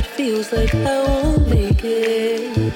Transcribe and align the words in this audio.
It 0.00 0.06
feels 0.06 0.50
like 0.50 0.74
I 0.74 1.02
won't 1.06 1.46
make 1.50 1.84
it. 1.84 2.72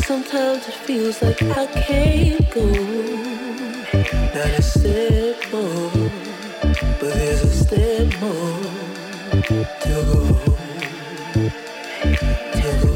Sometimes 0.00 0.66
it 0.66 0.74
feels 0.86 1.22
like 1.22 1.40
I 1.42 1.66
can't 1.66 2.50
go. 2.50 2.66
Not 4.34 4.58
a 4.58 4.60
step 4.60 5.36
more, 5.52 5.92
but 6.98 7.14
there's 7.14 7.42
a 7.42 7.50
step 7.62 8.08
more 8.20 8.60
to 9.46 9.94
go. 9.94 10.04
To 12.58 12.70
go. 12.82 12.92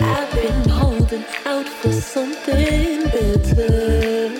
I've 0.00 0.30
been 0.32 0.68
holding 0.70 1.26
out 1.44 1.68
for 1.68 1.92
something 1.92 3.04
better. 3.12 4.32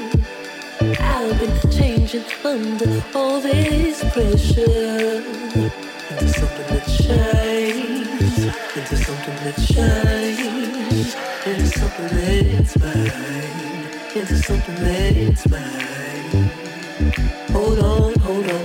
I've 0.99 1.39
been 1.39 1.71
changing 1.71 2.25
under 2.43 3.05
all 3.15 3.39
this 3.43 4.03
pressure 4.15 5.20
that 9.57 11.11
into 11.47 11.67
something 11.67 12.09
that's 12.09 12.79
mine, 12.79 14.15
into 14.15 14.37
something 14.37 14.75
that's 14.77 15.49
mine. 15.49 16.51
Hold 17.51 17.79
on, 17.81 18.15
hold 18.21 18.49
on, 18.51 18.60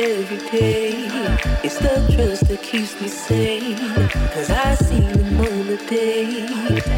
every 0.00 0.38
day. 0.50 0.92
It's 1.62 1.78
the 1.78 1.94
trust 2.14 2.48
that 2.48 2.62
keeps 2.62 2.98
me 3.00 3.08
sane. 3.08 3.76
Cause 4.32 4.50
I 4.50 4.74
see 4.74 5.02
him 5.02 5.40
on 5.40 5.66
the 5.66 5.76
day. 5.88 6.46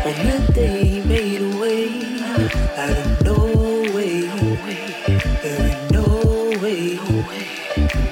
On 0.08 0.19
the 0.31 0.52
day 0.52 0.84
he 0.84 1.00
made 1.02 1.43
a 1.43 1.58
way. 1.58 1.88
Out 2.76 2.96
of 2.96 3.25
no 3.25 3.38
way. 3.94 4.20
There 5.43 5.62
ain't 5.70 5.90
no 5.90 6.06
way. 6.62 6.96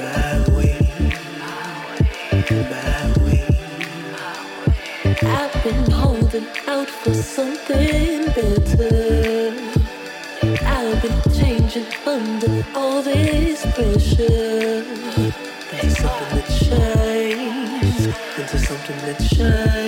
My 0.01 0.45
way. 0.57 0.77
My 2.73 2.99
way. 3.23 3.47
I've 5.23 5.65
been 5.65 5.91
holding 5.91 6.49
out 6.67 6.89
for 6.89 7.15
something 7.15 8.27
better. 8.35 9.55
I've 10.67 11.03
been 11.03 11.21
changing 11.39 11.87
under 12.07 12.65
all 12.75 13.03
this 13.03 13.65
pressure. 13.75 14.50
the 18.93 19.15
church. 19.35 19.80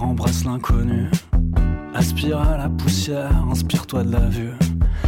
Embrasse 0.00 0.44
l'inconnu. 0.44 1.08
Aspire 1.94 2.40
à 2.40 2.56
la 2.56 2.68
poussière, 2.68 3.30
inspire-toi 3.50 4.02
de 4.04 4.12
la 4.12 4.28
vue. 4.28 4.52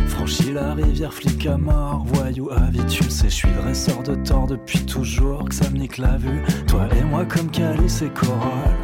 Franchis 0.06 0.52
la 0.52 0.74
rivière, 0.74 1.12
flic 1.12 1.46
à 1.46 1.56
mort, 1.56 2.04
voyou 2.06 2.48
habitué. 2.50 3.06
C'est, 3.08 3.28
je 3.28 3.34
suis 3.34 3.52
dresseur 3.52 4.02
de 4.02 4.14
tort 4.14 4.46
depuis 4.46 4.80
toujours, 4.86 5.48
que 5.48 5.54
ça 5.54 5.68
me 5.70 5.78
nique 5.78 5.98
la 5.98 6.16
vue. 6.16 6.42
Toi 6.68 6.88
et 6.96 7.02
moi 7.02 7.24
comme 7.24 7.50
calice 7.50 8.02
et 8.02 8.10
corolle. 8.10 8.76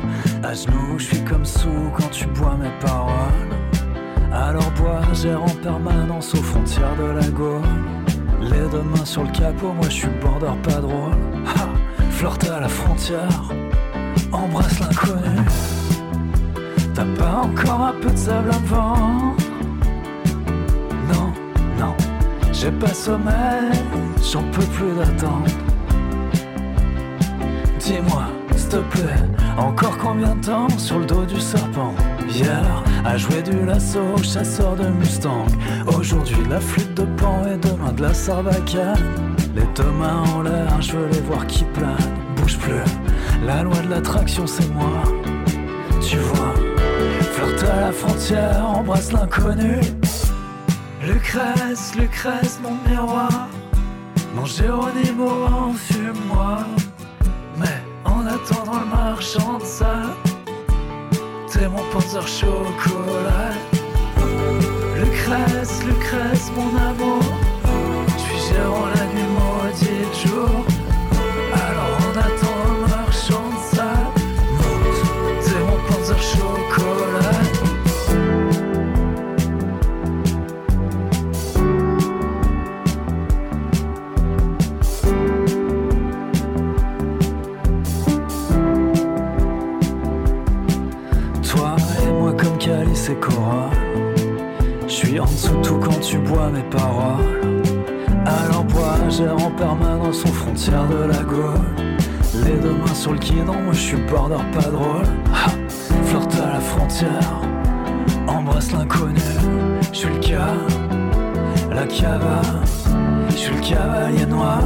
À 0.42 0.54
genoux, 0.54 0.98
je 0.98 1.04
suis 1.04 1.24
comme 1.24 1.44
sous 1.44 1.90
quand 1.96 2.10
tu 2.10 2.26
bois 2.26 2.56
mes 2.56 2.70
paroles. 2.80 3.50
Alors 4.32 4.70
bois, 4.72 5.02
gère 5.12 5.42
en 5.42 5.54
permanence 5.62 6.34
aux 6.34 6.42
frontières 6.42 6.96
de 6.96 7.04
la 7.04 7.28
Gaule. 7.28 7.62
Les 8.42 8.68
deux 8.70 8.82
mains 8.82 9.04
sur 9.04 9.22
le 9.22 9.30
capot, 9.30 9.72
moi 9.72 9.84
je 9.84 9.94
suis 9.94 10.08
border 10.20 10.58
pas 10.64 10.80
drôle. 10.80 11.12
Ha, 11.46 11.68
flirte 12.10 12.48
à 12.50 12.60
la 12.60 12.68
frontière, 12.68 13.52
embrasse 14.50 14.80
l'inconnu. 14.80 15.36
T'as 16.94 17.04
pas 17.18 17.42
encore 17.44 17.80
un 17.86 17.92
peu 18.00 18.10
de 18.10 18.18
sable 18.18 18.50
vendre 18.66 19.36
Non, 21.12 21.32
non, 21.78 21.94
j'ai 22.52 22.70
pas 22.72 22.92
sommeil 22.92 23.70
j'en 24.32 24.42
peux 24.52 24.64
plus 24.64 24.94
d'attendre. 24.96 25.46
Dis-moi, 27.80 28.24
s'il 28.54 28.68
te 28.68 28.76
plaît, 28.76 29.24
encore 29.56 29.96
combien 29.98 30.34
de 30.36 30.44
temps 30.44 30.68
sur 30.78 30.98
le 30.98 31.06
dos 31.06 31.24
du 31.24 31.40
serpent? 31.40 31.94
Hier, 32.28 32.62
à 33.04 33.16
jouer 33.16 33.42
du 33.42 33.64
lasso, 33.64 34.00
chasseur 34.22 34.76
de 34.76 34.86
Mustang. 34.86 35.46
Aujourd'hui, 35.86 36.36
la 36.48 36.60
flûte 36.60 36.94
de 36.94 37.04
pan 37.16 37.42
et 37.46 37.56
demain 37.56 37.92
de 37.92 38.02
la 38.02 38.14
sarbacane. 38.14 39.34
Les 39.56 39.66
deux 39.74 39.90
mains 39.98 40.22
en 40.34 40.42
l'air, 40.42 40.80
je 40.80 40.92
veux 40.92 41.08
les 41.08 41.20
voir 41.20 41.46
qui 41.46 41.64
planent. 41.64 42.29
La 43.44 43.62
loi 43.62 43.76
de 43.78 43.90
l'attraction, 43.90 44.46
c'est 44.46 44.68
moi. 44.72 45.02
Tu 46.00 46.16
vois, 46.16 46.54
flirte 47.32 47.62
à 47.64 47.80
la 47.80 47.92
frontière, 47.92 48.66
embrasse 48.66 49.12
l'inconnu. 49.12 49.80
Lucrèce, 51.04 51.94
Lucrèce, 51.96 52.60
mon 52.62 52.76
miroir. 52.88 53.48
Mon 54.34 54.44
Géronimo, 54.44 55.30
enfume-moi. 55.46 56.58
Mais 57.56 57.82
en 58.04 58.26
attendant 58.26 58.80
le 58.80 58.86
marchand 58.86 59.58
de 59.58 59.64
sable, 59.64 60.14
t'es 61.50 61.68
mon 61.68 61.82
panzer 61.92 62.26
chocolat. 62.26 63.54
Lucrèce, 64.96 65.82
Lucrèce, 65.84 66.50
mon 66.56 66.76
amour. 66.76 67.49
Cora 93.08 93.70
Je 94.86 94.92
suis 94.92 95.18
en 95.18 95.24
dessous 95.24 95.56
tout 95.62 95.78
quand 95.78 95.98
tu 96.00 96.18
bois 96.18 96.50
mes 96.50 96.62
paroles. 96.64 97.62
Alors 98.26 98.64
bois, 98.64 99.08
gère 99.08 99.42
en 99.42 99.50
permanence 99.50 100.22
aux 100.24 100.32
frontières 100.32 100.86
de 100.86 101.06
la 101.06 101.22
Gaule. 101.22 101.94
Les 102.44 102.58
deux 102.60 102.72
mains 102.72 102.94
sur 102.94 103.12
le 103.12 103.18
guidon, 103.18 103.54
moi 103.64 103.72
je 103.72 103.80
suis 103.80 103.96
border 103.96 104.36
pas 104.52 104.68
drôle. 104.68 105.06
Ha! 105.32 105.50
Flirte 106.04 106.34
à 106.34 106.52
la 106.52 106.60
frontière, 106.60 107.40
embrasse 108.28 108.70
l'inconnu. 108.72 109.20
Je 109.92 109.98
suis 109.98 110.08
le 110.08 110.18
gars, 110.18 110.54
la 111.72 111.86
cava. 111.86 112.42
Je 113.30 113.36
suis 113.36 113.54
le 113.54 113.60
cavalier 113.60 114.26
noir 114.26 114.62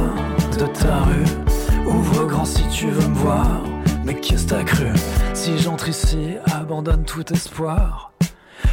de 0.59 0.65
ta 0.65 1.03
rue. 1.03 1.87
Ouvre 1.87 2.25
grand 2.25 2.45
si 2.45 2.67
tu 2.67 2.87
veux 2.87 3.07
me 3.07 3.15
voir 3.15 3.61
mais 4.05 4.15
qu'est-ce 4.15 4.47
t'as 4.47 4.63
cru 4.63 4.87
Si 5.33 5.57
j'entre 5.57 5.89
ici, 5.89 6.35
abandonne 6.53 7.03
tout 7.03 7.33
espoir. 7.33 8.11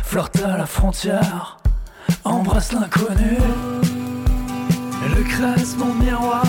Flirte 0.04 0.42
à 0.44 0.58
la 0.58 0.66
frontière, 0.66 1.58
embrasse 2.24 2.72
l'inconnu. 2.72 3.38
Lucrèce, 5.16 5.76
mon 5.76 5.94
miroir, 5.94 6.44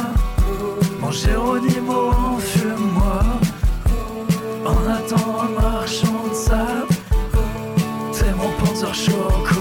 mon 1.00 1.12
Géronimo, 1.12 2.12
enfume-moi. 2.12 3.24
En 4.66 4.92
attendant 4.92 5.44
le 5.44 5.62
marchand 5.62 6.28
de 6.30 6.36
sable, 6.36 6.88
t'es 8.14 8.32
mon 8.32 8.52
panzer 8.66 8.94
chocolat. 8.94 9.53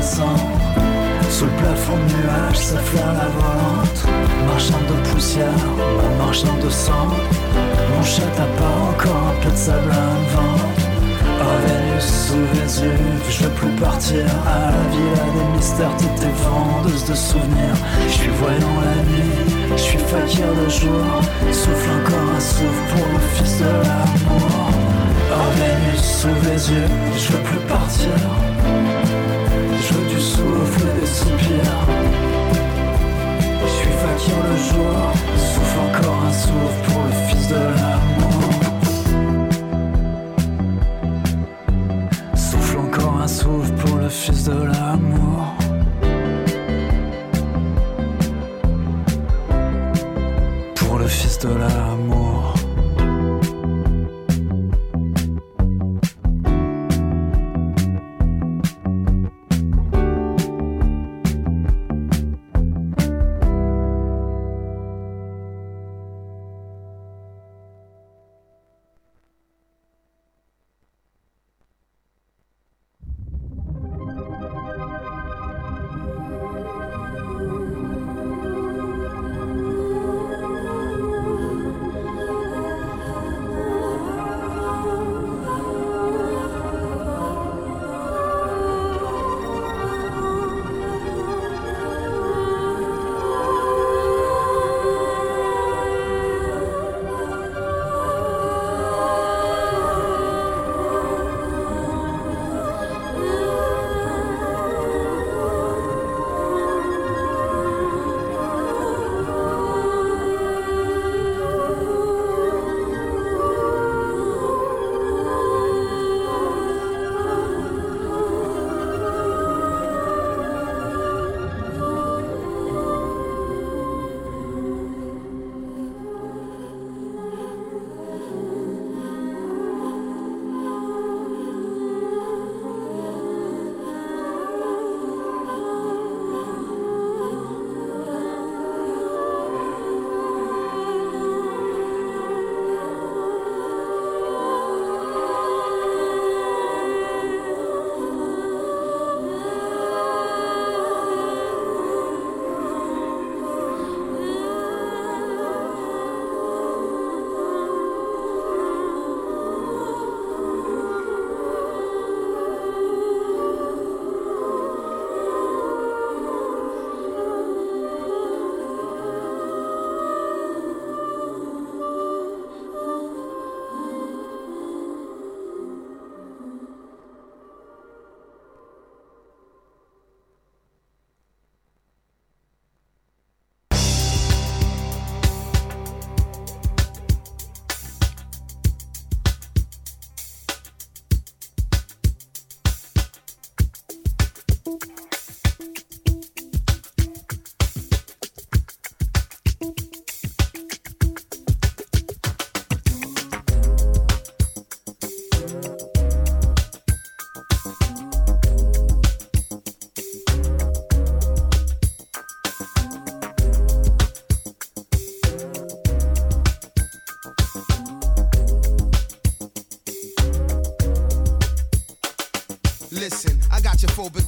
Sous 0.00 1.44
le 1.44 1.50
plafond 1.52 1.96
de 1.96 2.22
nuages, 2.22 2.56
ça 2.56 2.78
flaire 2.78 3.14
la 3.14 3.28
volante 3.34 4.06
Marchand 4.46 4.78
de 4.88 5.08
poussière, 5.10 5.48
ma 5.96 6.24
marchand 6.24 6.56
de 6.62 6.70
sang. 6.70 7.08
Mon 7.90 8.02
chat 8.04 8.22
t'as 8.36 8.44
pas 8.44 8.74
encore 8.90 9.22
un 9.30 9.42
peu 9.42 9.50
de 9.50 9.56
sable 9.56 9.90
à 9.90 9.94
me 9.94 10.28
vendre. 10.36 10.68
Oh 11.40 11.56
Vénus 11.66 12.04
sous 12.04 12.60
Vésuve, 12.60 13.22
je 13.28 13.44
veux 13.44 13.50
plus 13.50 13.70
partir 13.80 14.24
à 14.46 14.70
la 14.70 14.84
villa 14.92 15.24
des 15.34 15.56
mystères, 15.56 15.96
t'étais 15.96 16.32
vendeuse 16.44 17.04
de 17.04 17.14
souvenirs. 17.14 17.78
Je 18.06 18.12
suis 18.12 18.30
voyant 18.30 18.80
la 18.80 19.02
nuit, 19.02 19.32
je 19.72 19.82
suis 19.82 19.98
fakir 19.98 20.46
de 20.46 20.68
jour, 20.68 21.22
souffle 21.50 21.90
encore 21.90 22.36
un 22.36 22.40
souffle 22.40 22.84
pour 22.94 23.06
le 23.12 23.18
fils 23.34 23.58
de 23.58 23.64
l'amour. 23.64 24.70
Oh 25.32 25.50
Vénus 25.56 26.02
sous 26.02 26.48
Vésuve, 26.48 26.88
je 27.16 27.32
veux 27.32 27.42
plus 27.42 27.60
partir, 27.66 28.14
je 29.88 29.94
veux 29.94 30.08
du 30.08 30.20
souffle 30.20 31.00
des 31.00 31.06
soupirs. 31.06 31.86
Je 33.62 33.68
suis 33.68 33.90
fakir 33.90 34.34
le 34.50 34.56
jour, 34.56 35.12
souffle 35.36 35.78
encore 35.88 36.22
un 36.26 36.32
souffle 36.32 36.92
pour 36.92 37.02
le 37.04 37.12
fils 37.28 37.48
de 37.48 37.54
l'amour. 37.54 38.17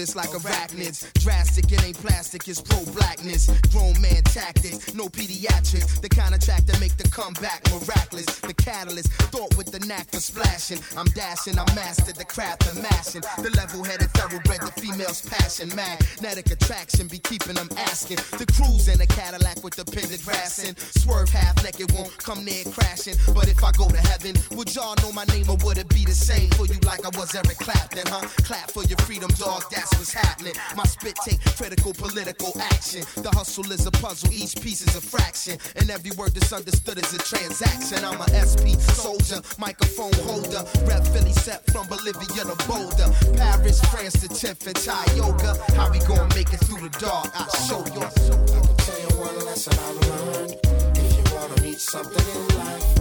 this 0.00 0.16
like 0.16 0.30
arachnids. 0.30 1.12
Drastic, 1.20 1.70
it 1.70 1.84
ain't 1.84 1.98
plastic, 1.98 2.48
it's 2.48 2.62
pro 2.62 2.80
blackness. 2.94 3.50
Grown 3.70 4.00
man 4.00 4.22
tactics, 4.24 4.94
no 4.94 5.08
pediatrics. 5.08 6.00
The 6.00 6.08
kind 6.08 6.34
of 6.34 6.40
track 6.40 6.64
that 6.64 6.80
make 6.80 6.96
the 6.96 7.08
comeback 7.10 7.60
miraculous. 7.68 8.40
The 8.40 8.54
catalyst, 8.54 9.12
thought 9.28 9.54
with 9.58 9.70
the 9.70 9.80
knack 9.80 10.08
for 10.10 10.20
splashing. 10.20 10.80
I'm 10.96 11.06
dashing, 11.12 11.58
I 11.58 11.66
mastered 11.74 12.16
the 12.16 12.24
craft 12.24 12.64
of 12.66 12.80
mashing. 12.80 13.20
The 13.44 13.50
level 13.50 13.84
headed 13.84 14.08
thoroughbred, 14.16 14.62
the 14.62 14.72
female's 14.80 15.20
passion. 15.20 15.68
Magnetic 15.76 16.50
attraction 16.50 17.06
be 17.06 17.18
keeping 17.18 17.56
them 17.56 17.68
asking. 17.76 18.16
The 18.40 18.46
cruise 18.56 18.88
in 18.88 19.00
a 19.02 19.06
Cadillac 19.06 19.62
with 19.62 19.76
the 19.76 19.84
pendant 19.84 20.24
grassing. 20.24 20.74
Swerve 20.96 21.28
half 21.28 21.62
naked, 21.62 21.92
won't 21.92 22.16
come 22.16 22.42
near 22.42 22.64
crashing. 22.72 23.16
But 23.34 23.48
if 23.48 23.62
I 23.62 23.70
go 23.72 23.86
to 23.88 24.00
heaven, 24.00 24.32
would 24.56 24.74
y'all 24.74 24.96
know 25.02 25.12
my 25.12 25.24
name 25.24 25.50
or 25.50 25.58
would 25.60 25.76
it 25.76 25.90
be 25.90 26.06
the 26.06 26.16
same 26.16 26.48
for 26.56 26.64
you 26.64 26.80
like 26.88 27.04
I 27.04 27.12
was 27.18 27.34
Eric 27.34 27.58
Clapton, 27.60 28.08
huh? 28.08 28.24
Clap 28.48 28.70
for 28.70 28.84
your 28.84 28.98
freedom, 29.04 29.28
dog, 29.36 29.64
that's 29.70 29.89
what's 29.98 30.12
happening. 30.12 30.54
My 30.76 30.84
spit 30.84 31.16
take 31.24 31.40
critical 31.56 31.92
political 31.92 32.52
action. 32.60 33.02
The 33.16 33.30
hustle 33.30 33.70
is 33.72 33.86
a 33.86 33.90
puzzle, 33.90 34.32
each 34.32 34.60
piece 34.60 34.82
is 34.82 34.96
a 34.96 35.00
fraction. 35.00 35.58
And 35.76 35.90
every 35.90 36.10
word 36.12 36.34
that's 36.34 36.52
understood 36.52 36.98
is 36.98 37.12
a 37.14 37.18
transaction. 37.18 38.04
I'm 38.04 38.20
a 38.20 38.28
SP 38.34 38.78
soldier, 38.94 39.40
microphone 39.58 40.12
holder. 40.24 40.64
Rep 40.84 41.04
Philly 41.08 41.32
set 41.32 41.66
from 41.72 41.86
Bolivia 41.88 42.44
to 42.44 42.56
Boulder. 42.66 43.08
Paris, 43.36 43.80
France 43.90 44.14
to 44.20 44.28
Tiffin, 44.28 44.74
Thai 44.74 45.04
yoga. 45.16 45.56
How 45.76 45.90
we 45.90 45.98
gonna 46.00 46.32
make 46.34 46.52
it 46.52 46.60
through 46.60 46.88
the 46.88 46.94
dark? 46.98 47.30
I'll 47.34 47.50
show 47.66 47.84
you. 47.94 48.02
I 48.02 48.60
can 48.66 48.76
tell 48.76 49.00
you 49.00 49.10
one 49.18 49.36
lesson 49.44 49.74
I 49.78 49.90
learned. 50.06 50.56
If 50.96 51.08
you 51.16 51.34
wanna 51.34 51.62
reach 51.62 51.78
something 51.78 52.26
in 52.36 52.58
life, 52.58 52.99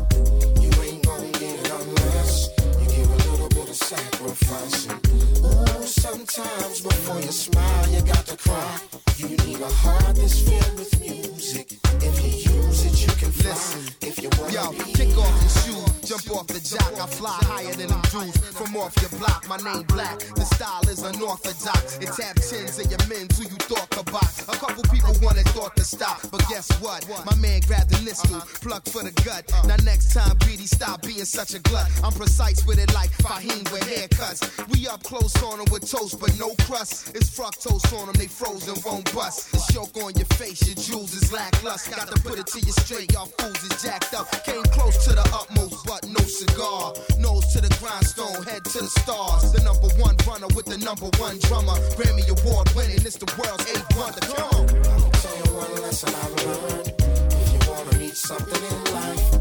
little 3.80 4.20
bit 4.20 4.32
of 4.32 4.38
sacrifice. 4.38 4.88
Ooh, 4.88 5.86
sometimes 5.86 6.82
before 6.82 7.20
you 7.20 7.32
smile, 7.32 7.89
you 7.89 8.02
got 8.02 8.26
to 8.28 8.38
cry. 8.38 8.80
You 9.18 9.30
need 9.30 9.62
a 9.62 9.68
heart 9.68 10.15
that's 10.15 10.42
filled 10.42 10.80
with 10.80 11.00
music. 11.00 11.78
If 12.02 12.15
you 12.24 12.54
use 12.54 12.86
it, 12.86 13.02
you 13.02 13.13
can 13.15 13.32
fly. 13.32 13.52
Listen. 13.52 13.94
If 14.02 14.22
you 14.22 14.30
wanna 14.39 14.54
Yo, 14.54 14.72
kick 14.94 15.18
off 15.18 15.36
your 15.42 15.54
shoes, 15.63 16.10
jump 16.10 16.38
off 16.38 16.48
the 16.48 16.60
jock. 16.60 16.94
I 17.00 17.08
fly 17.08 17.38
higher 17.44 17.74
than 17.74 17.88
them 17.88 18.02
dudes 18.12 18.38
from 18.38 18.76
off 18.78 18.96
your 19.02 19.20
block. 19.20 19.48
My 19.48 19.58
name 19.58 19.84
black, 19.88 20.20
the 20.20 20.46
style 20.46 20.88
is 20.89 21.04
unorthodox. 21.04 21.98
It 21.98 22.10
tap 22.15 22.36
tens 22.36 22.80
of 22.80 22.89
your 22.89 23.04
men 23.08 23.28
who 23.36 23.44
you 23.44 23.58
thought 23.68 23.89
box. 24.12 24.44
A 24.48 24.52
couple 24.52 24.84
people 24.92 25.13
wanted 25.22 25.46
thought 25.50 25.76
to 25.76 25.84
stop, 25.84 26.22
but 26.32 26.42
guess 26.50 26.70
what? 26.82 27.08
My 27.26 27.36
man 27.36 27.62
grabbed 27.68 27.92
the 27.92 28.02
nistle, 28.04 28.36
uh-huh. 28.36 28.46
plucked 28.62 28.89
for 28.89 29.04
the 29.04 29.12
gut. 29.24 29.46
Uh-huh. 29.52 29.68
Now 29.68 29.76
next 29.84 30.13
time, 30.13 30.38
greedy, 30.39 30.65
stop 30.65 31.02
being 31.02 31.26
such 31.26 31.54
a 31.54 31.60
glut. 31.60 31.89
I'm 32.04 32.13
precise 32.13 32.65
with 32.65 32.80
it 32.80 32.94
like 32.94 33.12
Fahim 33.24 33.69
with 33.72 33.84
haircuts. 33.84 34.42
We 34.74 34.88
up 34.88 35.04
close 35.04 35.36
on 35.44 35.60
them 35.60 35.68
with 35.72 35.90
toast, 35.90 36.20
but 36.20 36.38
no 36.40 36.54
crust. 36.66 37.16
It's 37.16 37.30
fructose 37.30 37.86
on 38.00 38.08
them, 38.08 38.16
they 38.16 38.28
frozen, 38.28 38.76
won't 38.86 39.14
bust. 39.14 39.52
The 39.52 39.62
choke 39.74 39.96
on 40.04 40.14
your 40.16 40.30
face, 40.38 40.66
your 40.68 40.76
jewels 40.76 41.14
is 41.14 41.32
lackluster. 41.32 41.96
Got 41.96 42.10
to 42.10 42.22
put 42.22 42.40
it 42.40 42.48
to 42.48 42.60
you 42.60 42.72
straight, 42.84 43.12
y'all 43.14 43.26
fools 43.26 43.64
is 43.64 43.82
jacked 43.82 44.14
up. 44.14 44.32
Came 44.44 44.64
close 44.76 45.06
to 45.06 45.14
the 45.14 45.26
utmost, 45.34 45.86
but 45.86 46.08
no 46.08 46.22
cigar. 46.26 46.94
Nose 47.18 47.54
to 47.54 47.62
the 47.62 47.74
grindstone, 47.80 48.44
head 48.44 48.64
to 48.66 48.80
the 48.80 48.92
stars. 49.02 49.52
The 49.52 49.62
number 49.64 49.90
one 50.02 50.16
runner 50.28 50.48
with 50.56 50.66
the 50.66 50.78
number 50.78 51.10
one 51.18 51.40
drummer. 51.40 51.78
Grammy 51.98 52.28
Award 52.30 52.70
winning, 52.76 53.02
it's 53.06 53.18
the 53.18 53.30
world's 53.38 53.66
eighth 53.70 53.90
wonder. 53.98 54.22
Come 54.22 54.44
on. 54.54 54.70
I'll 54.90 55.12
tell 55.22 55.38
you 55.38 55.50
one 55.54 55.82
lesson 55.82 56.14
I've 56.14 56.36
learned. 56.46 56.94
If 57.32 57.48
you 57.54 57.72
wanna 57.72 57.98
reach 57.98 58.16
something 58.16 58.64
in 58.64 58.94
life, 58.94 59.38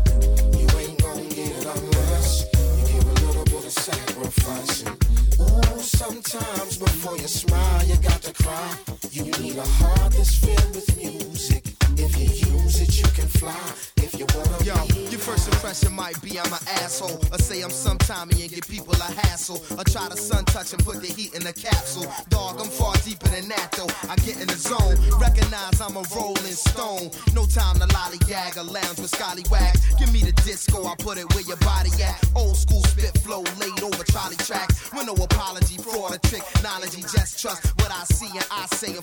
And, 3.69 4.97
ooh, 5.41 5.79
sometimes 5.81 6.79
before 6.79 7.19
you 7.19 7.29
smile, 7.29 7.85
you 7.85 7.97
got 7.97 8.23
to 8.23 8.33
cry. 8.33 8.75
You 9.11 9.25
need 9.25 9.59
a 9.59 9.63
heart 9.63 10.13
that's 10.13 10.39
filled 10.39 10.75
with 10.75 10.97
music. 10.97 11.78
If 11.97 12.19
you 12.19 12.53
use 12.53 12.81
it, 12.81 12.99
you 12.99 13.09
can 13.15 13.29
fly. 13.29 13.57
If 13.97 14.19
you 14.19 14.27
wanna 14.35 14.63
Yo, 14.65 14.75
your 15.11 15.21
first 15.21 15.49
impression 15.49 15.93
might 15.93 16.21
be 16.23 16.39
I'm 16.39 16.53
an 16.53 16.61
asshole. 16.83 17.19
Or 17.33 17.39
say 17.39 17.63
I'm 17.63 17.71
some 17.71 17.99
sometimey 17.99 18.43
and 18.43 18.51
give 18.51 18.69
people 18.69 18.95
a 18.95 19.11
hassle. 19.23 19.63
Or 19.79 19.85
try 19.85 20.09
to 20.09 20.17
sun 20.17 20.45
touch 20.47 20.73
and 20.73 20.85
put 20.85 21.01
the 21.01 21.09
heat 21.09 21.35
in 21.35 21.47
a 21.47 21.53
capsule. 21.53 22.07
Dog, 22.29 22.61
I'm 22.61 22.69
far 22.69 22.95
deeper 23.05 23.29
than 23.29 23.49
that 23.49 23.73
though. 23.73 23.91
I 24.11 24.17
get 24.17 24.41
in 24.41 24.49
the 24.49 24.57
zone. 24.57 24.97
Recognize 25.19 25.81
I'm 25.81 25.97
a 25.97 26.05
rolling 26.15 26.59
stone. 26.59 27.11
No 27.35 27.47
time 27.47 27.79
to 27.81 27.87
lollygag 27.87 28.57
or 28.57 28.65
lounge 28.65 28.99
with 28.99 29.11
scallywags. 29.11 29.81
Give 29.99 30.13
me 30.13 30.21
the 30.21 30.33
disco, 30.43 30.85
I 30.87 30.95
put 30.99 31.19
it 31.19 31.33
where 31.35 31.45
your 31.45 31.59
body 31.59 31.91
at. 32.03 32.19
Old 32.35 32.57
school 32.57 32.83
spit 32.85 33.17
flow 33.19 33.43
laid 33.61 33.83
over 33.83 34.05
trolley 34.05 34.37
tracks. 34.37 34.93
With 34.93 35.07
no 35.07 35.15
apology, 35.15 35.79
fraud 35.79 36.15
or 36.15 36.19
trick. 36.29 36.43
Knowledge, 36.63 36.95
just 37.13 37.41
trust 37.41 37.67
what 37.79 37.91
I 37.91 38.05
see 38.05 38.31
and 38.31 38.47
I 38.51 38.67
say 38.67 38.95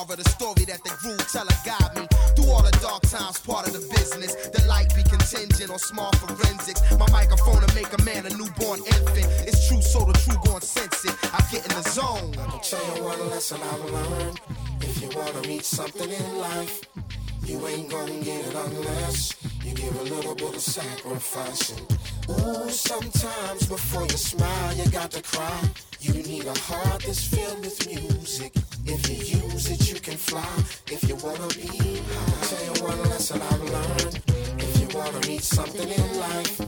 Of 0.00 0.16
the 0.16 0.30
story 0.30 0.64
that 0.64 0.82
the 0.82 0.96
groove 0.98 1.20
teller 1.28 1.52
guide 1.62 1.94
me. 1.94 2.08
Through 2.34 2.50
all 2.50 2.62
the 2.62 2.72
dark 2.80 3.02
times, 3.02 3.38
part 3.38 3.68
of 3.68 3.74
the 3.74 3.84
business. 3.94 4.34
The 4.48 4.64
light 4.66 4.88
be 4.96 5.02
contingent 5.02 5.70
on 5.70 5.78
small 5.78 6.10
forensics. 6.12 6.80
My 6.98 7.06
microphone 7.12 7.60
to 7.60 7.74
make 7.74 7.92
a 7.92 8.02
man 8.02 8.24
a 8.24 8.30
newborn 8.30 8.80
infant. 8.80 9.28
It's 9.46 9.68
true, 9.68 9.82
so 9.82 10.06
the 10.06 10.14
true 10.24 10.40
gon' 10.46 10.62
sense 10.62 11.04
it. 11.04 11.14
I 11.34 11.44
get 11.52 11.68
in 11.68 11.76
the 11.76 11.84
zone. 11.90 12.34
I'll 12.40 12.58
tell 12.60 12.96
you 12.96 13.04
one 13.04 13.28
lesson 13.28 13.60
I've 13.62 13.84
learned. 13.92 14.40
If 14.80 15.02
you 15.02 15.10
wanna 15.14 15.46
reach 15.46 15.64
something 15.64 16.10
in 16.10 16.38
life, 16.38 16.80
you 17.44 17.64
ain't 17.68 17.90
gonna 17.90 18.18
get 18.24 18.46
it 18.46 18.54
unless 18.54 19.36
you 19.62 19.74
give 19.74 20.00
a 20.00 20.04
little 20.04 20.34
bit 20.34 20.54
of 20.56 20.62
sacrifice. 20.62 21.76
Ooh, 22.30 22.70
sometimes 22.70 23.66
before 23.68 24.04
you 24.04 24.16
smile, 24.16 24.74
you 24.74 24.90
got 24.90 25.10
to 25.10 25.22
cry. 25.22 25.60
You 26.00 26.14
need 26.14 26.46
a 26.46 26.58
heart 26.60 27.02
that's 27.04 27.22
filled 27.22 27.60
with 27.60 27.86
music. 27.86 28.52
If 28.86 29.06
you 29.10 29.16
use 29.42 29.70
it, 29.70 29.92
you 29.92 30.00
can 30.00 30.16
fly. 30.16 30.48
If 30.86 31.06
you 31.06 31.14
wanna 31.16 31.46
be 31.48 31.68
high, 31.68 32.00
I'll 32.16 32.48
tell 32.48 32.64
you 32.64 32.82
one 32.82 33.02
lesson 33.10 33.42
I've 33.42 33.62
learned. 33.62 34.20
If 34.58 34.80
you 34.80 34.88
wanna 34.98 35.18
reach 35.28 35.42
something 35.42 35.88
in 35.88 36.18
life, 36.18 36.58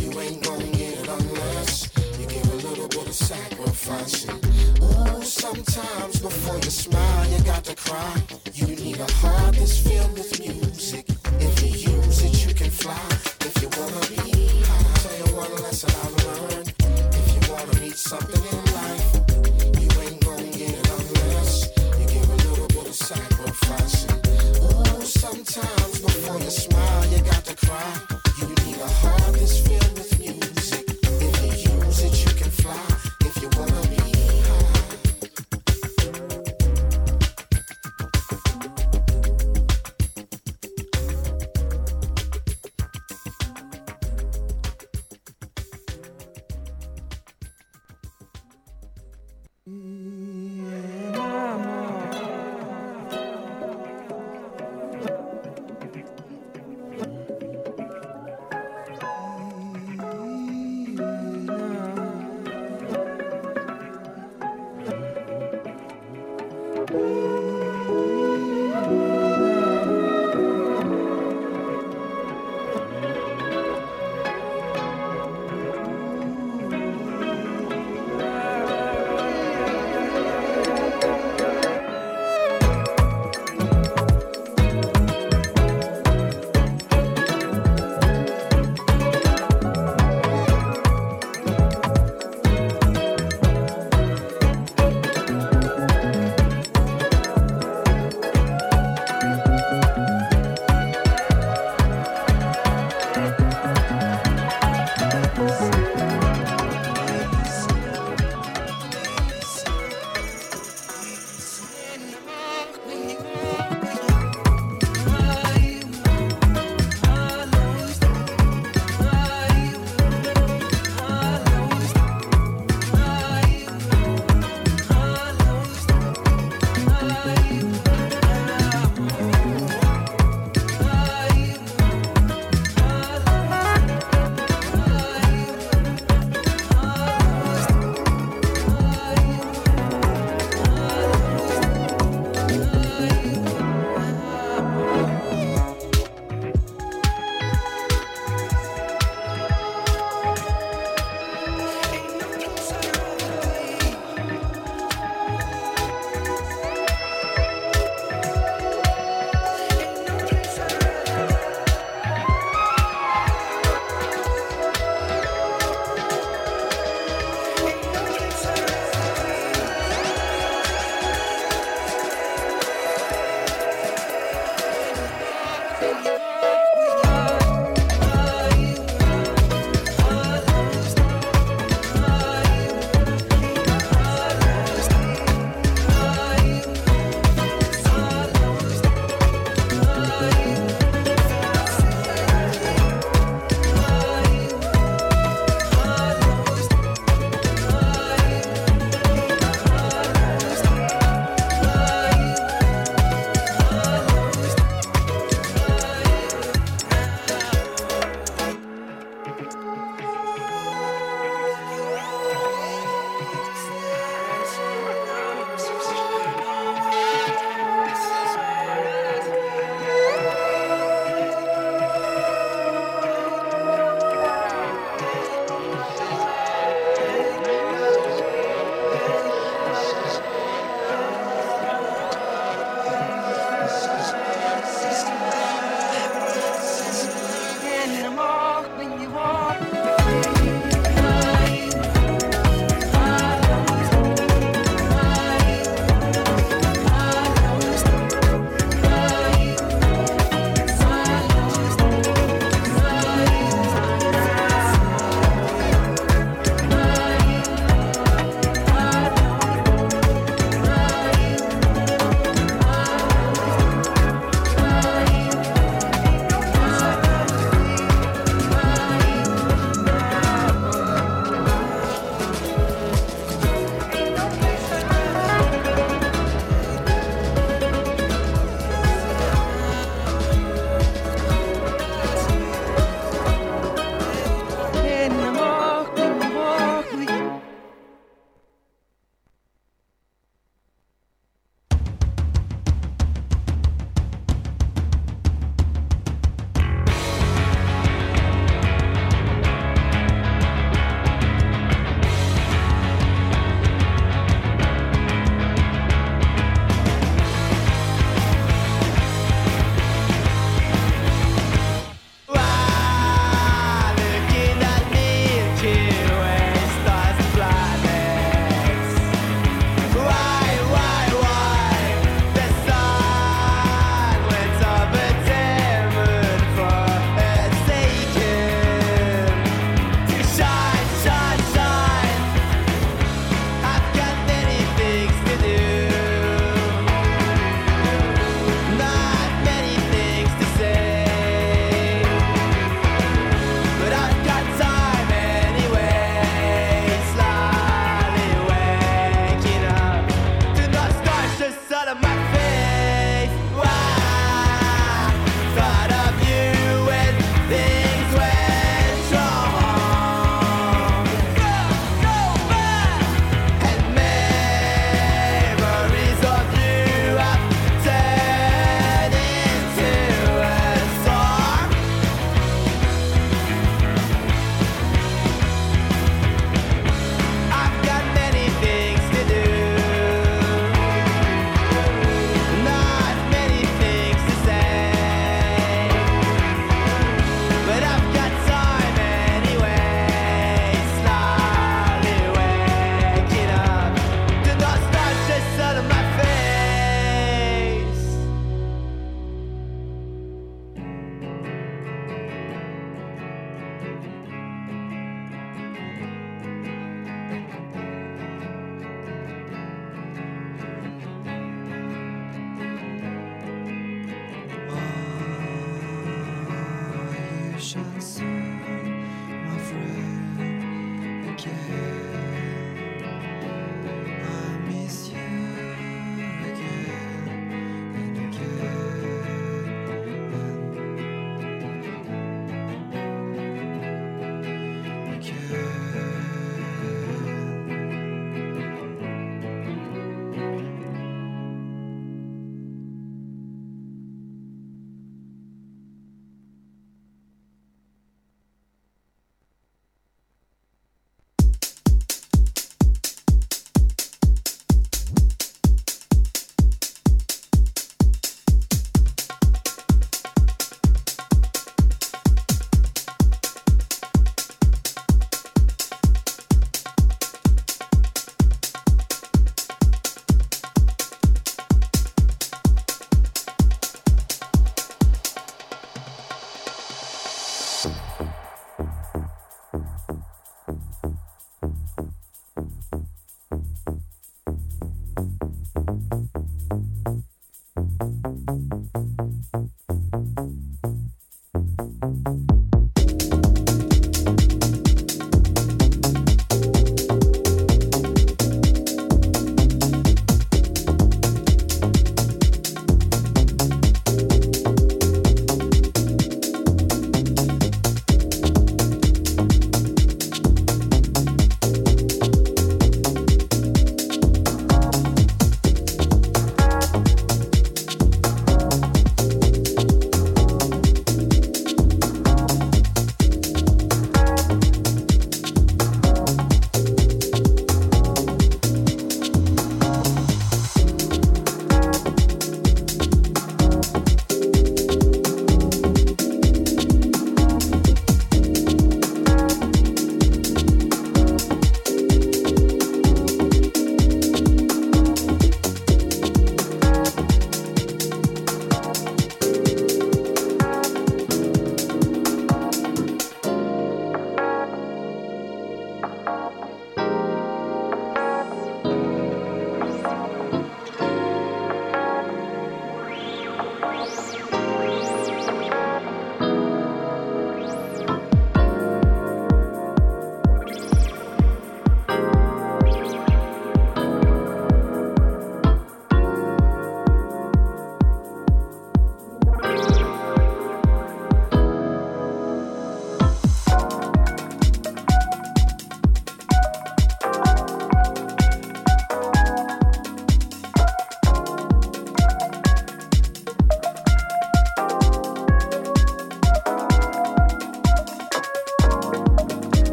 you 0.00 0.20
ain't 0.20 0.42
gonna 0.42 0.66
get 0.72 0.98
it 0.98 1.08
unless 1.08 1.88
you 2.18 2.26
give 2.26 2.52
a 2.52 2.68
little 2.68 2.88
bit 2.88 3.06
of 3.06 3.14
sacrifice. 3.14 4.26
Ooh, 4.82 5.22
sometimes 5.22 6.20
before 6.20 6.56
you 6.56 6.70
smile, 6.70 7.30
you 7.30 7.44
got 7.44 7.62
to 7.64 7.76
cry. 7.76 8.22
You 8.54 8.66
need 8.66 8.98
a 8.98 9.10
heart 9.22 9.54
that's 9.54 9.78
filled 9.78 10.14
with 10.14 10.40
music. 10.40 11.06
If 11.38 11.62
you 11.62 11.92
use 11.94 12.22
it, 12.22 12.44
you 12.44 12.52
can 12.52 12.70
fly. 12.70 13.06
If 13.40 13.54
you 13.62 13.68
wanna 13.78 14.04
be 14.10 14.64
high, 14.66 14.82
I'll 14.82 14.98
tell 14.98 15.16
you 15.20 15.36
one 15.36 15.62
lesson 15.62 15.90
I've 16.02 16.24
learned. 16.26 16.83
Wanna 17.66 17.80
reach 17.80 17.94
something 17.94 18.44
in 18.44 18.74
life, 18.74 19.14
you 19.80 19.88
ain't 20.02 20.22
gonna 20.22 20.50
get 20.50 20.76
unless 20.90 21.70
you 21.98 22.06
give 22.08 22.28
a 22.28 22.36
little 22.48 22.66
bit 22.68 22.86
of 22.88 22.94
sometimes 25.06 26.00
before 26.00 26.38
you 26.40 26.50
smile, 26.50 27.06
you 27.06 27.22
got 27.22 27.42
to 27.46 27.56
cry. 27.56 28.00
You 28.38 28.48
need 28.66 28.76
a 28.76 28.86
heart 28.86 29.32
that's 29.32 29.60
filled 29.60 29.83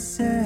said. 0.00 0.39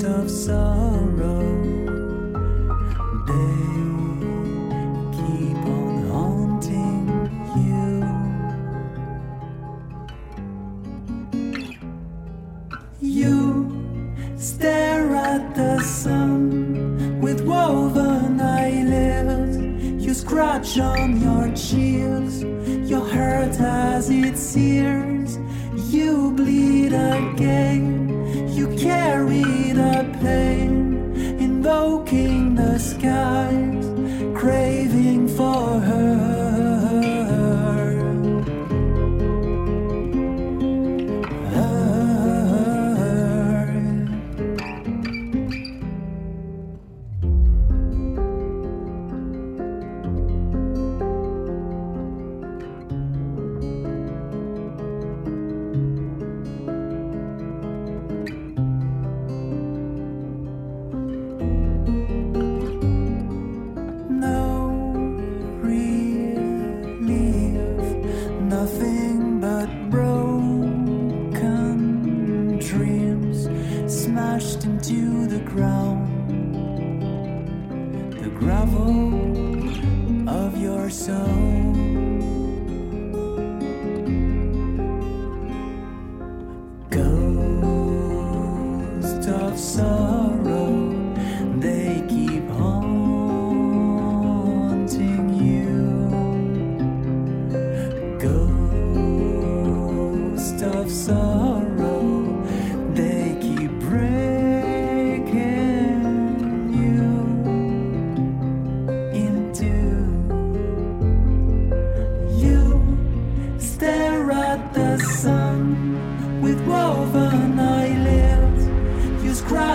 of 0.00 0.30
sorrow. 0.30 1.61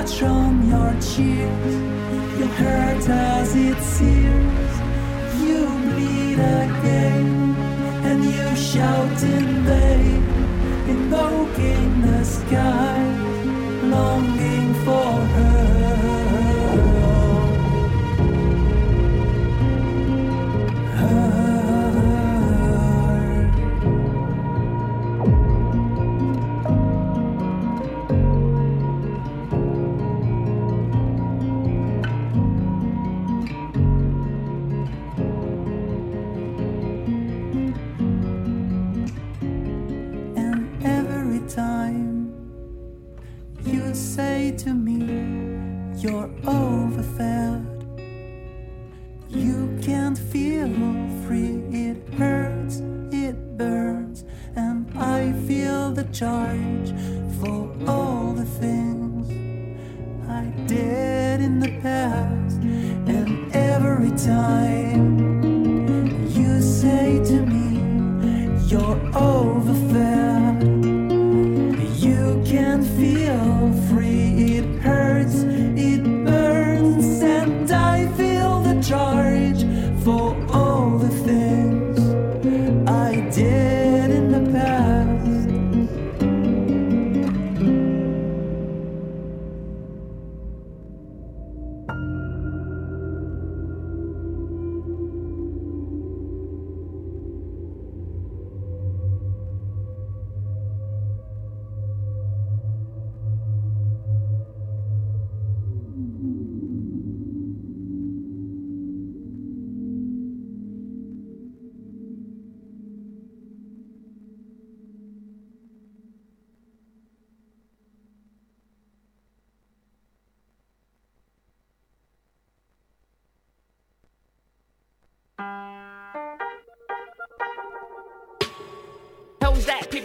touch 0.08 0.24
on 0.24 0.70
your 0.70 0.94
cheek, 1.02 2.40
your 2.40 2.48
hurt 2.48 3.10
as 3.10 3.56
it 3.56 3.82
sears, 3.82 4.80
you 5.42 5.68
bleed 5.92 6.34
again. 6.34 6.67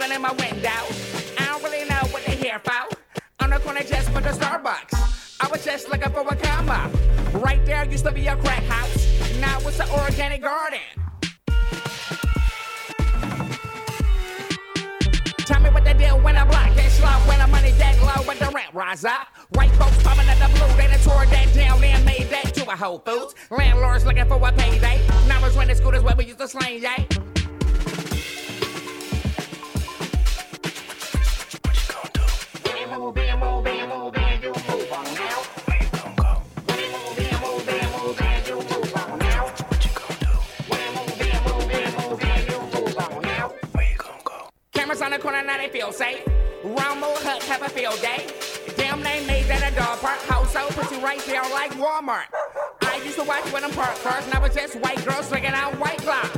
people 0.03 0.15
in 0.15 0.21
my 0.21 0.31
window. 0.31 0.69
I 1.37 1.45
don't 1.45 1.63
really 1.63 1.87
know 1.87 2.01
what 2.11 2.23
they 2.25 2.35
here 2.35 2.59
for. 2.59 2.97
On 3.39 3.49
the 3.49 3.59
corner 3.59 3.81
just 3.81 4.09
for 4.09 4.21
the 4.21 4.29
Starbucks. 4.29 5.37
I 5.39 5.47
was 5.49 5.63
just 5.63 5.89
looking 5.89 6.11
for 6.11 6.21
a 6.21 6.35
comma. 6.35 6.89
Right 7.33 7.63
there 7.65 7.85
used 7.85 8.05
to 8.05 8.11
be 8.11 8.27
a 8.27 8.35
crack 8.37 8.63
house. 8.63 9.07
Now 9.39 9.59
it's 9.59 9.79
an 9.79 9.89
organic 9.89 10.41
garden. 10.41 10.79
Tell 15.45 15.59
me 15.61 15.69
what 15.69 15.83
they 15.83 15.93
do 15.93 16.15
when 16.23 16.37
I 16.37 16.45
block 16.45 16.73
that 16.75 16.91
slow, 16.91 17.09
when 17.27 17.39
the 17.39 17.47
money 17.47 17.71
that 17.71 18.01
low, 18.01 18.23
when 18.25 18.39
the 18.39 18.49
rent 18.53 18.73
rise 18.73 19.03
up. 19.03 19.27
White 19.49 19.71
folks 19.71 20.01
coming 20.03 20.27
out 20.27 20.37
the 20.39 20.47
blue, 20.57 20.75
they 20.77 20.87
done 20.87 20.99
tore 20.99 21.25
that 21.25 21.53
down 21.53 21.83
and 21.83 22.05
made 22.05 22.29
that 22.29 22.53
to 22.55 22.69
a 22.69 22.75
Whole 22.75 22.99
Foods. 22.99 23.35
Landlords 23.49 24.05
looking 24.05 24.25
for 24.25 24.35
a 24.35 24.51
payday. 24.53 25.05
Now 25.27 25.45
it's 25.45 25.55
when 25.55 25.67
the 25.67 25.75
scooters 25.75 26.03
where 26.03 26.15
we 26.15 26.25
used 26.25 26.39
to 26.39 26.47
sling, 26.47 26.81
yeah. 26.81 27.03
They 45.63 45.79
feel 45.79 45.91
safe. 45.91 46.21
Round 46.63 46.99
more 46.99 47.15
hut, 47.19 47.41
have 47.43 47.61
a 47.61 47.69
field 47.69 47.99
day. 48.01 48.27
Damn, 48.75 49.01
they 49.01 49.25
made 49.25 49.45
that 49.45 49.71
a 49.71 49.75
dog 49.75 49.99
park. 49.99 50.19
house, 50.21 50.53
Household 50.53 50.87
pussy 50.87 51.01
right 51.01 51.19
there 51.25 51.43
like 51.51 51.71
Walmart. 51.73 52.27
I 52.81 52.97
used 52.97 53.17
to 53.17 53.23
watch 53.23 53.45
when 53.51 53.61
them 53.61 53.71
park 53.71 53.95
cars, 54.03 54.25
now 54.31 54.43
it's 54.43 54.55
just 54.55 54.75
white 54.75 55.03
girls 55.05 55.27
swinging 55.27 55.51
out 55.51 55.73
white 55.79 55.99
clock. 55.99 56.31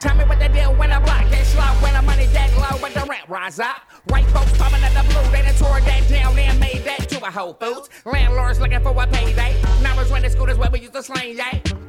Tell 0.00 0.16
me 0.16 0.24
what 0.24 0.38
they 0.38 0.48
deal 0.48 0.74
when 0.74 0.92
I 0.92 0.98
block 0.98 1.28
that 1.30 1.46
slow, 1.46 1.62
when 1.82 1.94
the 1.94 2.02
money 2.02 2.26
that 2.26 2.50
low, 2.56 2.78
but 2.80 2.94
the 2.94 3.04
rent 3.06 3.28
rise 3.28 3.60
up. 3.60 3.82
White 4.08 4.26
folks 4.26 4.56
coming 4.56 4.82
in 4.82 4.94
the 4.94 5.02
blue, 5.12 5.30
they 5.30 5.42
done 5.42 5.54
tore 5.54 5.80
that 5.80 6.08
down 6.08 6.38
and 6.38 6.58
made 6.58 6.84
that 6.84 7.08
to 7.10 7.18
a 7.18 7.30
Whole 7.30 7.54
Foods. 7.54 7.90
Landlords 8.06 8.60
looking 8.60 8.80
for 8.80 8.90
a 8.90 9.06
payday. 9.06 9.60
Now 9.82 9.98
it's 10.00 10.10
renting 10.10 10.30
scooters 10.30 10.56
where 10.56 10.70
we 10.70 10.80
used 10.80 10.94
to 10.94 11.02
slang, 11.02 11.36
yeah. 11.36 11.79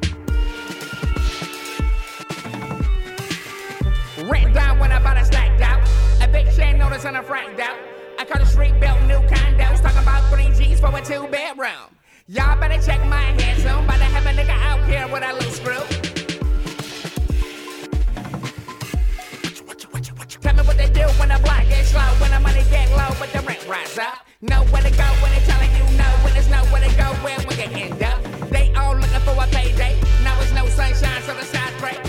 Rent 4.24 4.54
down 4.54 4.78
when 4.78 4.92
I 4.92 5.02
bought 5.02 5.16
a 5.16 5.24
stacked 5.24 5.60
out. 5.62 5.80
A 6.20 6.28
big 6.28 6.54
chain 6.54 6.78
notice 6.78 7.04
on 7.04 7.16
a 7.16 7.22
franked 7.22 7.58
out. 7.58 7.76
I 8.18 8.24
call 8.24 8.40
the 8.40 8.46
street 8.46 8.78
built 8.78 9.00
new 9.02 9.18
condos. 9.26 9.82
Talking 9.82 10.02
about 10.02 10.30
three 10.30 10.54
G's 10.54 10.78
for 10.78 10.96
a 10.96 11.02
two 11.02 11.26
bedroom. 11.26 11.90
Y'all 12.28 12.58
better 12.60 12.80
check 12.80 13.04
my 13.06 13.20
head 13.20 13.58
soon. 13.58 13.84
About 13.84 13.98
to 13.98 14.04
have 14.04 14.24
a 14.26 14.30
nigga 14.30 14.56
out 14.62 14.84
here 14.88 15.08
with 15.08 15.24
a 15.24 15.32
loose 15.32 15.56
screw. 15.56 15.82
Tell 20.40 20.54
me 20.54 20.62
what 20.62 20.76
they 20.76 20.90
do 20.90 21.06
when 21.18 21.28
the 21.28 21.40
block 21.42 21.68
gets 21.68 21.88
slow, 21.88 22.00
when 22.20 22.30
the 22.30 22.40
money 22.40 22.62
get 22.70 22.90
low, 22.90 23.10
but 23.18 23.32
the 23.32 23.40
rent 23.40 23.66
rise 23.66 23.98
up. 23.98 24.26
Know 24.40 24.62
where 24.70 24.82
to 24.82 24.90
go 24.90 25.04
when 25.22 25.32
they 25.32 25.40
telling 25.46 25.70
you 25.72 25.84
no, 25.98 26.04
when 26.22 26.32
there's 26.34 26.48
nowhere 26.48 26.82
to 26.82 26.96
go, 26.96 27.10
where 27.22 27.38
we 27.48 27.54
can 27.56 27.72
end 27.72 28.02
up. 28.02 28.22
They 28.50 28.72
all 28.74 28.94
looking 28.94 29.20
for 29.20 29.32
a 29.32 29.46
payday. 29.48 29.98
Now 30.22 30.40
it's 30.40 30.52
no 30.52 30.66
sunshine, 30.68 31.22
so 31.22 31.34
the 31.34 31.44
sky's 31.44 31.80
gray. 31.80 32.01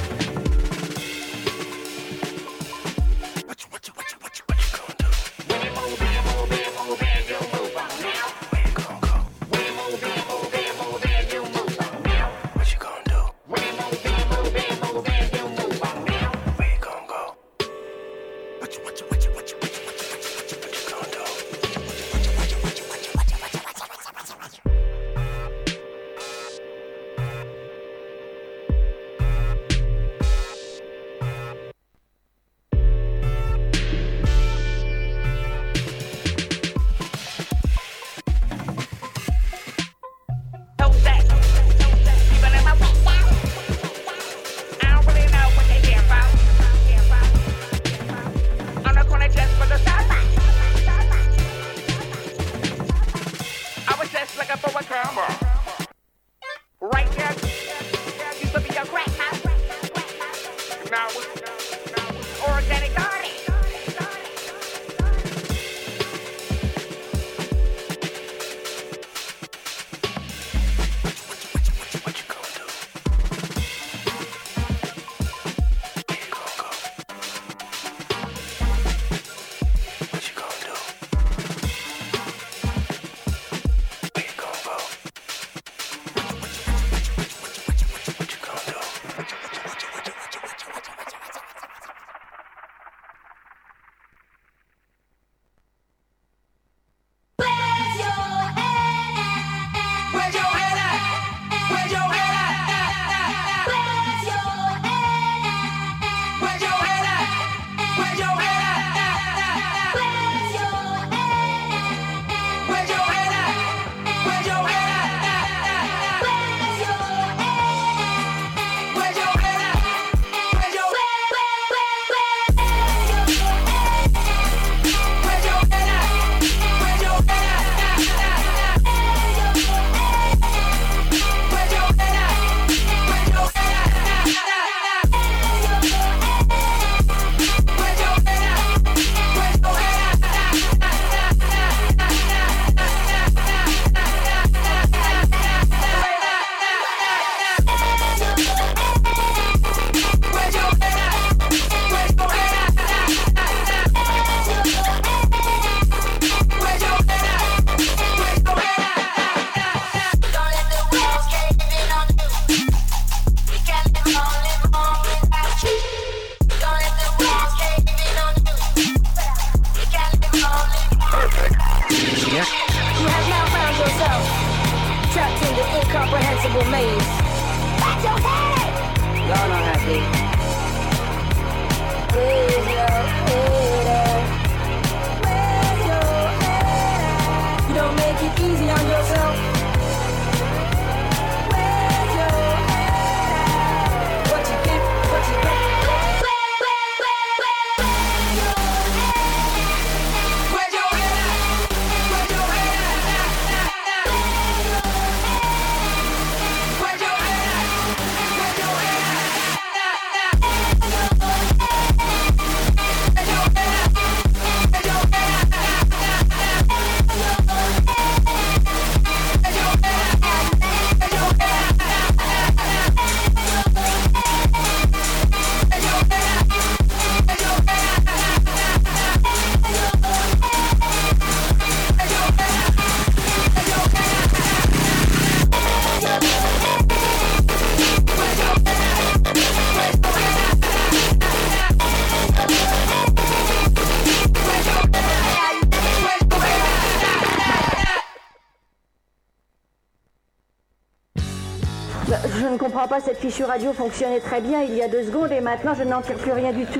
Pas, 252.94 253.00
cette 253.00 253.18
fichue 253.18 253.44
radio 253.44 253.74
fonctionnait 253.74 254.20
très 254.20 254.40
bien 254.40 254.62
il 254.62 254.76
y 254.76 254.84
a 254.84 254.88
deux 254.88 255.04
secondes 255.04 255.32
et 255.32 255.42
maintenant 255.42 255.74
je 255.74 255.82
n'en 255.84 256.02
tire 256.02 256.16
plus 256.16 256.32
rien 256.32 256.52
du 256.52 256.64
tout. 256.66 256.80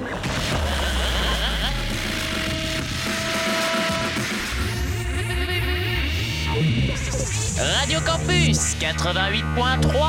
Radio 7.58 8.00
Campus 8.06 8.76
88.3 8.80 10.04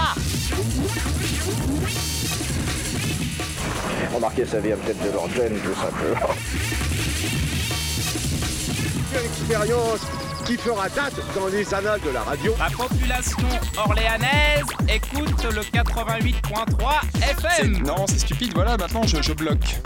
Remarquez, 4.15 4.45
ça 4.45 4.61
vient 4.61 4.77
peut-être 4.77 5.03
de 5.03 5.11
l'antenne, 5.11 5.59
tout 5.59 5.75
simplement. 5.75 6.35
Une 9.13 9.25
expérience 9.25 10.01
qui 10.45 10.57
fera 10.59 10.89
date 10.91 11.15
dans 11.35 11.47
les 11.47 11.73
annales 11.73 12.01
de 12.01 12.11
la 12.11 12.21
radio. 12.21 12.55
La 12.59 12.71
population 12.71 13.49
orléanaise 13.77 14.65
écoute 14.95 15.45
le 15.53 15.61
88.3 15.61 16.41
FM. 17.21 17.83
Non, 17.85 18.07
c'est 18.07 18.21
stupide, 18.21 18.53
voilà, 18.55 18.77
maintenant 18.77 19.03
je, 19.03 19.33
bloque. 19.33 19.81